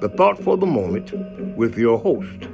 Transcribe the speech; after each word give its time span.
the 0.00 0.08
thought 0.08 0.38
for 0.38 0.56
the 0.56 0.66
moment 0.66 1.12
with 1.56 1.76
your 1.76 1.98
host, 1.98 2.46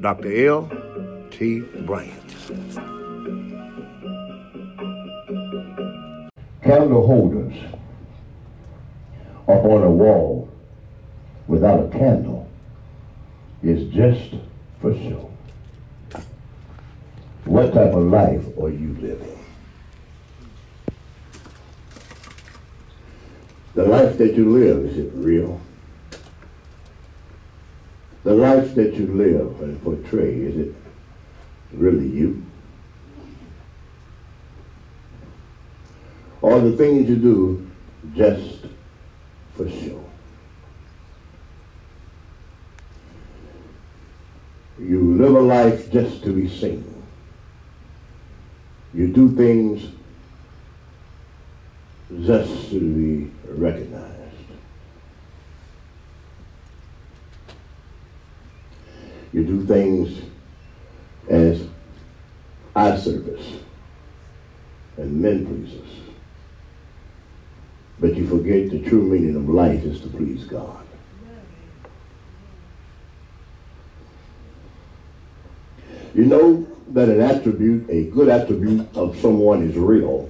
Dr. 0.00 0.48
L.T. 0.48 1.60
Bryant. 1.86 2.36
Candle 6.62 7.06
holders 7.06 7.54
up 9.48 9.64
on 9.64 9.82
a 9.82 9.90
wall 9.90 10.48
without 11.48 11.86
a 11.86 11.88
candle 11.88 12.46
is 13.62 13.92
just 13.92 14.34
for 14.80 14.92
show. 14.94 15.30
What 17.46 17.72
type 17.72 17.94
of 17.94 18.04
life 18.04 18.44
are 18.58 18.68
you 18.68 18.94
living? 19.00 19.38
The 23.74 23.86
life 23.86 24.18
that 24.18 24.34
you 24.34 24.50
live, 24.50 24.84
is 24.84 24.98
it 24.98 25.10
real? 25.14 25.60
The 28.22 28.34
life 28.34 28.74
that 28.74 28.94
you 28.94 29.06
live 29.06 29.62
and 29.62 29.82
portray, 29.82 30.34
is 30.34 30.56
it 30.68 30.74
really 31.72 32.06
you? 32.06 32.44
Or 36.42 36.60
the 36.60 36.76
things 36.76 37.08
you 37.08 37.16
do 37.16 37.70
just 38.14 38.66
for 39.54 39.68
show? 39.68 40.04
You 44.78 45.16
live 45.16 45.34
a 45.34 45.40
life 45.40 45.90
just 45.90 46.22
to 46.24 46.32
be 46.32 46.48
seen. 46.48 46.84
You 48.92 49.08
do 49.08 49.34
things 49.36 49.86
just 52.24 52.70
to 52.70 52.80
be 52.80 53.30
recognized. 53.46 54.19
You 59.32 59.44
do 59.44 59.64
things 59.66 60.22
as 61.28 61.66
eye 62.74 62.96
service 62.96 63.46
and 64.96 65.20
men 65.20 65.46
pleasers. 65.46 65.88
But 67.98 68.16
you 68.16 68.26
forget 68.26 68.70
the 68.70 68.80
true 68.88 69.02
meaning 69.02 69.36
of 69.36 69.48
life 69.48 69.84
is 69.84 70.00
to 70.00 70.08
please 70.08 70.44
God. 70.44 70.84
You 76.14 76.24
know 76.24 76.66
that 76.88 77.08
an 77.08 77.20
attribute, 77.20 77.88
a 77.88 78.04
good 78.04 78.28
attribute 78.28 78.88
of 78.96 79.18
someone 79.20 79.62
is 79.68 79.76
real 79.76 80.28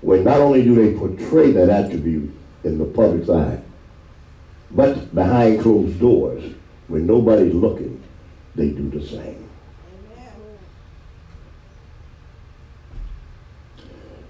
when 0.00 0.24
not 0.24 0.38
only 0.40 0.62
do 0.62 0.74
they 0.74 0.98
portray 0.98 1.52
that 1.52 1.68
attribute 1.68 2.32
in 2.64 2.78
the 2.78 2.84
public's 2.84 3.28
eye, 3.28 3.60
but 4.70 5.14
behind 5.14 5.60
closed 5.60 5.98
doors, 6.00 6.54
when 6.88 7.06
nobody's 7.06 7.54
looking, 7.54 8.02
they 8.54 8.70
do 8.70 8.90
the 8.90 9.06
same. 9.06 9.48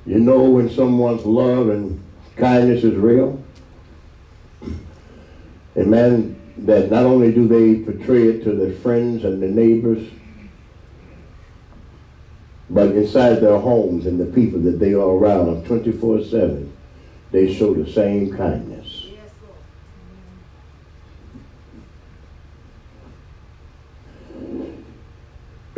You 0.04 0.18
know 0.18 0.42
when 0.50 0.70
someone's 0.70 1.24
love 1.24 1.68
and 1.68 2.02
kindness 2.36 2.82
is 2.82 2.94
real? 2.94 3.42
A 5.76 5.84
man 5.84 6.40
that 6.58 6.90
not 6.90 7.04
only 7.04 7.32
do 7.32 7.46
they 7.46 7.84
portray 7.84 8.28
it 8.28 8.44
to 8.44 8.52
their 8.52 8.72
friends 8.72 9.24
and 9.24 9.40
their 9.42 9.50
neighbors, 9.50 10.08
but 12.70 12.88
inside 12.92 13.36
their 13.36 13.58
homes 13.58 14.06
and 14.06 14.18
the 14.18 14.26
people 14.26 14.60
that 14.60 14.78
they 14.78 14.92
are 14.92 15.10
around 15.10 15.64
24 15.66 16.24
7, 16.24 16.72
they 17.30 17.54
show 17.54 17.74
the 17.74 17.90
same 17.90 18.34
kindness. 18.36 18.77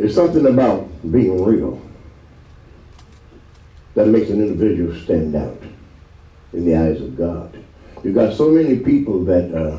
There's 0.01 0.15
something 0.15 0.47
about 0.47 0.89
being 1.11 1.45
real 1.45 1.79
that 3.93 4.07
makes 4.07 4.31
an 4.31 4.41
individual 4.41 4.99
stand 4.99 5.35
out 5.35 5.61
in 6.53 6.65
the 6.65 6.75
eyes 6.75 6.99
of 6.99 7.15
God. 7.15 7.63
You've 8.03 8.15
got 8.15 8.33
so 8.33 8.49
many 8.49 8.79
people 8.79 9.23
that 9.25 9.53
uh, 9.53 9.77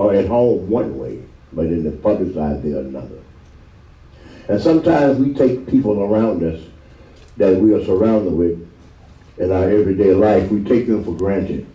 are 0.00 0.14
at 0.14 0.26
home 0.26 0.70
one 0.70 0.98
way, 0.98 1.22
but 1.52 1.66
in 1.66 1.84
the 1.84 1.90
public 1.90 2.34
eye 2.34 2.54
they're 2.54 2.78
another. 2.78 3.20
And 4.48 4.58
sometimes 4.58 5.18
we 5.18 5.34
take 5.34 5.68
people 5.68 6.02
around 6.02 6.42
us 6.42 6.62
that 7.36 7.60
we 7.60 7.74
are 7.74 7.84
surrounded 7.84 8.32
with 8.32 8.66
in 9.36 9.52
our 9.52 9.68
everyday 9.68 10.14
life, 10.14 10.50
we 10.50 10.64
take 10.64 10.86
them 10.86 11.04
for 11.04 11.12
granted 11.12 11.66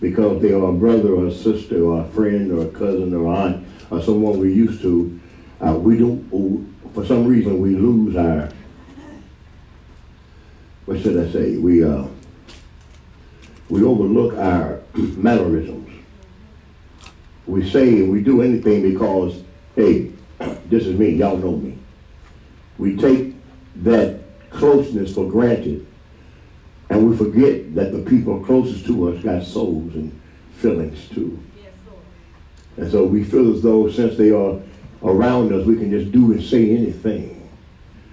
because 0.00 0.40
they 0.40 0.52
are 0.52 0.68
a 0.68 0.72
brother 0.72 1.12
or 1.12 1.26
a 1.26 1.34
sister 1.34 1.82
or 1.82 2.02
a 2.02 2.08
friend 2.10 2.52
or 2.52 2.68
a 2.68 2.70
cousin 2.70 3.12
or 3.12 3.34
aunt 3.34 3.66
or 3.90 4.00
someone 4.00 4.38
we're 4.38 4.46
used 4.46 4.80
to. 4.82 5.18
Uh, 5.60 5.74
we 5.74 5.98
don't, 5.98 6.71
for 6.94 7.04
some 7.06 7.26
reason, 7.26 7.60
we 7.60 7.70
lose 7.74 8.16
our, 8.16 8.48
what 10.84 11.00
should 11.00 11.18
I 11.26 11.30
say? 11.32 11.56
We, 11.56 11.84
uh, 11.84 12.04
we 13.68 13.82
overlook 13.82 14.34
our 14.34 14.80
mannerisms. 14.94 15.90
We 17.46 17.68
say 17.68 17.88
and 17.88 18.12
we 18.12 18.22
do 18.22 18.42
anything 18.42 18.82
because, 18.82 19.42
hey, 19.74 20.12
this 20.66 20.86
is 20.86 20.98
me, 20.98 21.10
y'all 21.10 21.36
know 21.36 21.56
me. 21.56 21.78
We 22.78 22.96
take 22.96 23.34
that 23.76 24.20
closeness 24.50 25.14
for 25.14 25.28
granted 25.30 25.86
and 26.90 27.08
we 27.08 27.16
forget 27.16 27.74
that 27.74 27.92
the 27.92 28.02
people 28.02 28.44
closest 28.44 28.84
to 28.86 29.08
us 29.08 29.22
got 29.22 29.42
souls 29.44 29.94
and 29.94 30.20
feelings 30.56 31.08
too. 31.08 31.42
Yes, 31.56 31.72
and 32.76 32.90
so 32.90 33.04
we 33.04 33.24
feel 33.24 33.54
as 33.54 33.62
though 33.62 33.90
since 33.90 34.18
they 34.18 34.30
are 34.30 34.60
around 35.04 35.52
us, 35.52 35.66
we 35.66 35.76
can 35.76 35.90
just 35.90 36.12
do 36.12 36.32
and 36.32 36.42
say 36.42 36.76
anything. 36.76 37.50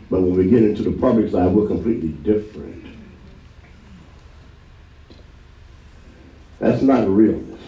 But 0.10 0.22
when 0.22 0.36
we 0.36 0.50
get 0.50 0.64
into 0.64 0.84
the 0.84 0.92
public 0.92 1.32
side, 1.32 1.52
we're 1.52 1.68
completely 1.68 2.10
different. 2.10 2.86
That's 6.60 6.82
not 6.82 7.08
realness. 7.08 7.62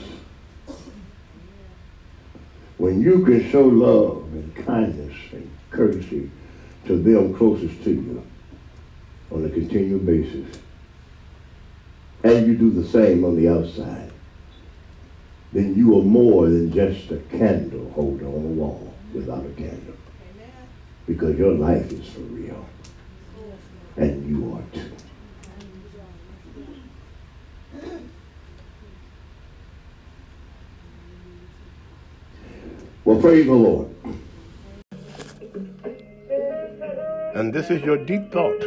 When 2.77 3.01
you 3.01 3.23
can 3.23 3.49
show 3.51 3.61
love 3.61 4.23
and 4.33 4.55
kindness 4.65 5.15
and 5.31 5.49
courtesy 5.69 6.31
to 6.87 6.97
them 6.97 7.35
closest 7.35 7.83
to 7.83 7.91
you 7.91 8.27
on 9.31 9.45
a 9.45 9.49
continual 9.49 9.99
basis, 9.99 10.59
and 12.23 12.47
you 12.47 12.55
do 12.55 12.71
the 12.71 12.87
same 12.87 13.23
on 13.23 13.35
the 13.35 13.47
outside, 13.47 14.11
then 15.53 15.75
you 15.75 15.97
are 15.99 16.03
more 16.03 16.49
than 16.49 16.73
just 16.73 17.11
a 17.11 17.17
candle 17.17 17.91
holder 17.91 18.25
on 18.25 18.33
a 18.33 18.53
wall 18.55 18.90
without 19.13 19.45
a 19.45 19.49
candle. 19.49 19.95
Because 21.07 21.37
your 21.37 21.53
life 21.53 21.91
is 21.91 22.07
for 22.09 22.21
real. 22.21 22.65
And 23.97 24.29
you 24.29 24.55
are 24.55 24.63
too. 24.73 24.91
Well, 33.03 33.19
praise 33.19 33.45
the 33.45 33.53
Lord. 33.53 33.89
And 37.33 37.53
this 37.53 37.69
is 37.71 37.81
your 37.81 37.97
deep 37.97 38.31
thought, 38.31 38.63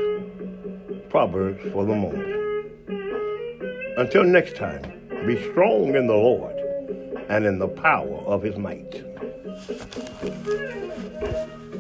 Proverbs 1.09 1.63
for 1.73 1.85
the 1.85 1.95
moment. 1.95 2.35
Until 3.97 4.25
next 4.25 4.57
time, 4.57 4.83
be 5.25 5.41
strong 5.51 5.95
in 5.95 6.09
the 6.09 6.15
Lord 6.15 6.57
and 7.29 7.47
in 7.47 7.59
the 7.59 7.69
power 7.69 8.19
of 8.27 8.43
his 8.43 8.57
might. 8.57 9.05
Thank 9.45 9.71
you. 11.73 11.74